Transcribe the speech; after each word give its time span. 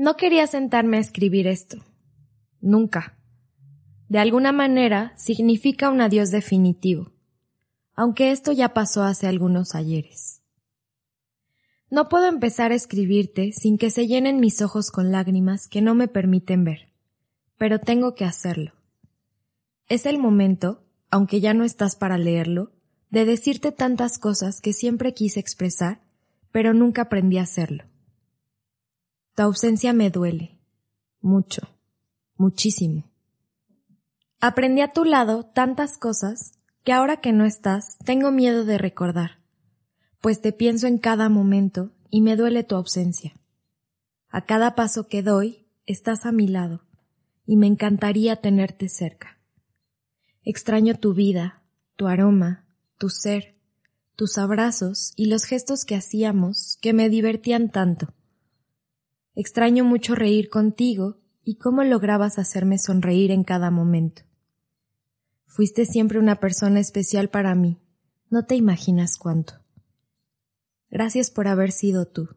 No 0.00 0.16
quería 0.16 0.46
sentarme 0.46 0.98
a 0.98 1.00
escribir 1.00 1.48
esto. 1.48 1.78
Nunca. 2.60 3.18
De 4.08 4.20
alguna 4.20 4.52
manera 4.52 5.12
significa 5.16 5.90
un 5.90 6.00
adiós 6.00 6.30
definitivo, 6.30 7.10
aunque 7.96 8.30
esto 8.30 8.52
ya 8.52 8.72
pasó 8.74 9.02
hace 9.02 9.26
algunos 9.26 9.74
ayeres. 9.74 10.40
No 11.90 12.08
puedo 12.08 12.28
empezar 12.28 12.70
a 12.70 12.76
escribirte 12.76 13.50
sin 13.50 13.76
que 13.76 13.90
se 13.90 14.06
llenen 14.06 14.38
mis 14.38 14.62
ojos 14.62 14.92
con 14.92 15.10
lágrimas 15.10 15.66
que 15.66 15.82
no 15.82 15.96
me 15.96 16.06
permiten 16.06 16.62
ver, 16.62 16.92
pero 17.56 17.80
tengo 17.80 18.14
que 18.14 18.24
hacerlo. 18.24 18.74
Es 19.88 20.06
el 20.06 20.18
momento, 20.18 20.84
aunque 21.10 21.40
ya 21.40 21.54
no 21.54 21.64
estás 21.64 21.96
para 21.96 22.18
leerlo, 22.18 22.70
de 23.10 23.24
decirte 23.24 23.72
tantas 23.72 24.20
cosas 24.20 24.60
que 24.60 24.72
siempre 24.72 25.12
quise 25.12 25.40
expresar, 25.40 26.02
pero 26.52 26.72
nunca 26.72 27.02
aprendí 27.02 27.38
a 27.38 27.42
hacerlo. 27.42 27.82
Tu 29.38 29.42
ausencia 29.44 29.92
me 29.92 30.10
duele. 30.10 30.58
Mucho. 31.20 31.62
Muchísimo. 32.36 33.04
Aprendí 34.40 34.80
a 34.80 34.92
tu 34.92 35.04
lado 35.04 35.44
tantas 35.44 35.96
cosas 35.96 36.58
que 36.82 36.92
ahora 36.92 37.18
que 37.20 37.32
no 37.32 37.44
estás 37.44 37.98
tengo 38.04 38.32
miedo 38.32 38.64
de 38.64 38.78
recordar, 38.78 39.38
pues 40.20 40.40
te 40.40 40.50
pienso 40.50 40.88
en 40.88 40.98
cada 40.98 41.28
momento 41.28 41.92
y 42.10 42.20
me 42.20 42.34
duele 42.34 42.64
tu 42.64 42.74
ausencia. 42.74 43.32
A 44.28 44.44
cada 44.44 44.74
paso 44.74 45.06
que 45.06 45.22
doy 45.22 45.68
estás 45.86 46.26
a 46.26 46.32
mi 46.32 46.48
lado 46.48 46.82
y 47.46 47.56
me 47.56 47.68
encantaría 47.68 48.34
tenerte 48.34 48.88
cerca. 48.88 49.38
Extraño 50.42 50.96
tu 50.96 51.14
vida, 51.14 51.62
tu 51.94 52.08
aroma, 52.08 52.66
tu 52.98 53.08
ser, 53.08 53.54
tus 54.16 54.36
abrazos 54.36 55.12
y 55.14 55.26
los 55.26 55.44
gestos 55.44 55.84
que 55.84 55.94
hacíamos 55.94 56.76
que 56.80 56.92
me 56.92 57.08
divertían 57.08 57.68
tanto. 57.68 58.17
Extraño 59.40 59.84
mucho 59.84 60.16
reír 60.16 60.48
contigo 60.48 61.20
y 61.44 61.58
cómo 61.58 61.84
lograbas 61.84 62.40
hacerme 62.40 62.76
sonreír 62.76 63.30
en 63.30 63.44
cada 63.44 63.70
momento. 63.70 64.22
Fuiste 65.46 65.86
siempre 65.86 66.18
una 66.18 66.40
persona 66.40 66.80
especial 66.80 67.30
para 67.30 67.54
mí, 67.54 67.78
no 68.30 68.46
te 68.46 68.56
imaginas 68.56 69.16
cuánto. 69.16 69.54
Gracias 70.90 71.30
por 71.30 71.46
haber 71.46 71.70
sido 71.70 72.08
tú, 72.08 72.30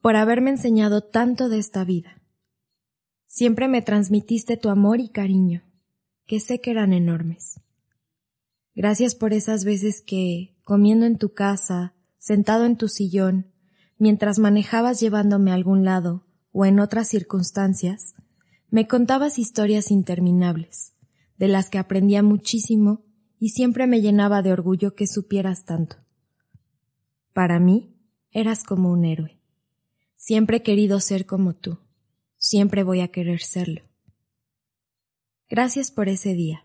por 0.00 0.14
haberme 0.14 0.50
enseñado 0.50 1.02
tanto 1.02 1.48
de 1.48 1.58
esta 1.58 1.82
vida. 1.82 2.22
Siempre 3.26 3.66
me 3.66 3.82
transmitiste 3.82 4.56
tu 4.56 4.68
amor 4.68 5.00
y 5.00 5.08
cariño, 5.08 5.64
que 6.24 6.38
sé 6.38 6.60
que 6.60 6.70
eran 6.70 6.92
enormes. 6.92 7.60
Gracias 8.76 9.16
por 9.16 9.32
esas 9.32 9.64
veces 9.64 10.02
que, 10.02 10.56
comiendo 10.62 11.04
en 11.04 11.18
tu 11.18 11.34
casa, 11.34 11.96
sentado 12.16 12.64
en 12.64 12.76
tu 12.76 12.86
sillón, 12.86 13.55
mientras 13.98 14.38
manejabas 14.38 15.00
llevándome 15.00 15.50
a 15.50 15.54
algún 15.54 15.84
lado 15.84 16.24
o 16.52 16.64
en 16.64 16.80
otras 16.80 17.08
circunstancias, 17.08 18.14
me 18.70 18.86
contabas 18.86 19.38
historias 19.38 19.90
interminables, 19.90 20.94
de 21.38 21.48
las 21.48 21.70
que 21.70 21.78
aprendía 21.78 22.22
muchísimo 22.22 23.04
y 23.38 23.50
siempre 23.50 23.86
me 23.86 24.00
llenaba 24.00 24.42
de 24.42 24.52
orgullo 24.52 24.94
que 24.94 25.06
supieras 25.06 25.64
tanto. 25.64 25.96
Para 27.32 27.60
mí, 27.60 27.94
eras 28.30 28.64
como 28.64 28.90
un 28.90 29.04
héroe. 29.04 29.38
Siempre 30.16 30.58
he 30.58 30.62
querido 30.62 31.00
ser 31.00 31.26
como 31.26 31.54
tú. 31.54 31.78
Siempre 32.38 32.82
voy 32.82 33.00
a 33.00 33.08
querer 33.08 33.42
serlo. 33.42 33.82
Gracias 35.48 35.90
por 35.90 36.08
ese 36.08 36.32
día. 36.32 36.64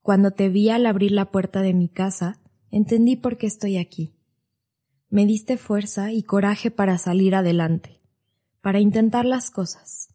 Cuando 0.00 0.30
te 0.30 0.48
vi 0.48 0.70
al 0.70 0.86
abrir 0.86 1.12
la 1.12 1.30
puerta 1.30 1.60
de 1.60 1.74
mi 1.74 1.88
casa, 1.88 2.40
entendí 2.70 3.16
por 3.16 3.36
qué 3.36 3.46
estoy 3.46 3.76
aquí 3.76 4.17
me 5.10 5.24
diste 5.24 5.56
fuerza 5.56 6.12
y 6.12 6.22
coraje 6.22 6.70
para 6.70 6.98
salir 6.98 7.34
adelante, 7.34 8.00
para 8.60 8.80
intentar 8.80 9.24
las 9.24 9.50
cosas, 9.50 10.14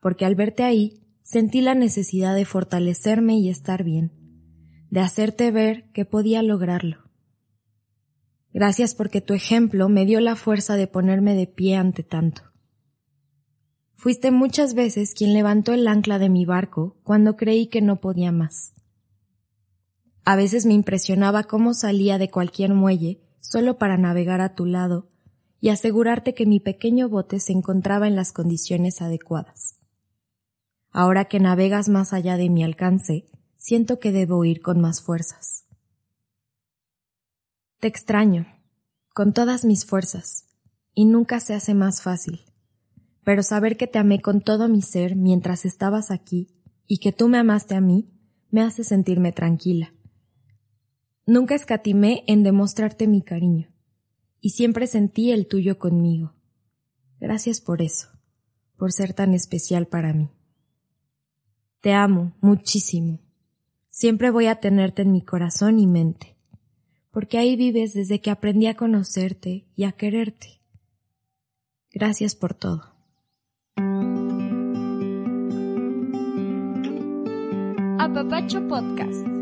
porque 0.00 0.24
al 0.24 0.36
verte 0.36 0.62
ahí 0.62 1.02
sentí 1.22 1.60
la 1.60 1.74
necesidad 1.74 2.34
de 2.34 2.44
fortalecerme 2.44 3.36
y 3.36 3.48
estar 3.48 3.82
bien, 3.82 4.12
de 4.90 5.00
hacerte 5.00 5.50
ver 5.50 5.90
que 5.92 6.04
podía 6.04 6.42
lograrlo. 6.42 7.10
Gracias 8.52 8.94
porque 8.94 9.20
tu 9.20 9.34
ejemplo 9.34 9.88
me 9.88 10.06
dio 10.06 10.20
la 10.20 10.36
fuerza 10.36 10.76
de 10.76 10.86
ponerme 10.86 11.34
de 11.34 11.46
pie 11.46 11.76
ante 11.76 12.02
tanto. 12.02 12.42
Fuiste 13.94 14.30
muchas 14.30 14.74
veces 14.74 15.12
quien 15.12 15.34
levantó 15.34 15.72
el 15.72 15.86
ancla 15.88 16.18
de 16.18 16.28
mi 16.28 16.46
barco 16.46 16.96
cuando 17.02 17.36
creí 17.36 17.66
que 17.66 17.82
no 17.82 18.00
podía 18.00 18.30
más. 18.30 18.72
A 20.24 20.36
veces 20.36 20.66
me 20.66 20.74
impresionaba 20.74 21.44
cómo 21.44 21.74
salía 21.74 22.16
de 22.16 22.30
cualquier 22.30 22.74
muelle 22.74 23.20
solo 23.40 23.78
para 23.78 23.96
navegar 23.96 24.40
a 24.40 24.54
tu 24.54 24.66
lado 24.66 25.08
y 25.60 25.70
asegurarte 25.70 26.34
que 26.34 26.46
mi 26.46 26.60
pequeño 26.60 27.08
bote 27.08 27.40
se 27.40 27.52
encontraba 27.52 28.06
en 28.06 28.16
las 28.16 28.32
condiciones 28.32 29.02
adecuadas. 29.02 29.78
Ahora 30.90 31.26
que 31.26 31.40
navegas 31.40 31.88
más 31.88 32.12
allá 32.12 32.36
de 32.36 32.48
mi 32.48 32.64
alcance, 32.64 33.26
siento 33.56 33.98
que 33.98 34.12
debo 34.12 34.44
ir 34.44 34.60
con 34.62 34.80
más 34.80 35.02
fuerzas. 35.02 35.66
Te 37.80 37.88
extraño, 37.88 38.46
con 39.14 39.32
todas 39.32 39.64
mis 39.64 39.84
fuerzas, 39.84 40.46
y 40.94 41.04
nunca 41.04 41.40
se 41.40 41.54
hace 41.54 41.74
más 41.74 42.02
fácil, 42.02 42.40
pero 43.24 43.42
saber 43.42 43.76
que 43.76 43.86
te 43.86 43.98
amé 43.98 44.20
con 44.20 44.40
todo 44.40 44.68
mi 44.68 44.82
ser 44.82 45.14
mientras 45.14 45.64
estabas 45.64 46.10
aquí 46.10 46.48
y 46.86 46.98
que 46.98 47.12
tú 47.12 47.28
me 47.28 47.38
amaste 47.38 47.74
a 47.74 47.80
mí, 47.80 48.10
me 48.50 48.62
hace 48.62 48.82
sentirme 48.82 49.32
tranquila. 49.32 49.92
Nunca 51.28 51.54
escatimé 51.54 52.24
en 52.26 52.42
demostrarte 52.42 53.06
mi 53.06 53.20
cariño, 53.20 53.68
y 54.40 54.48
siempre 54.48 54.86
sentí 54.86 55.30
el 55.30 55.46
tuyo 55.46 55.78
conmigo. 55.78 56.32
Gracias 57.20 57.60
por 57.60 57.82
eso, 57.82 58.08
por 58.78 58.92
ser 58.92 59.12
tan 59.12 59.34
especial 59.34 59.88
para 59.88 60.14
mí. 60.14 60.30
Te 61.82 61.92
amo 61.92 62.32
muchísimo. 62.40 63.18
Siempre 63.90 64.30
voy 64.30 64.46
a 64.46 64.58
tenerte 64.58 65.02
en 65.02 65.12
mi 65.12 65.20
corazón 65.22 65.78
y 65.78 65.86
mente, 65.86 66.38
porque 67.10 67.36
ahí 67.36 67.56
vives 67.56 67.92
desde 67.92 68.22
que 68.22 68.30
aprendí 68.30 68.66
a 68.66 68.74
conocerte 68.74 69.66
y 69.76 69.84
a 69.84 69.92
quererte. 69.92 70.62
Gracias 71.92 72.34
por 72.36 72.54
todo. 72.54 72.84
Apapacho 77.98 78.66
Podcast. 78.66 79.37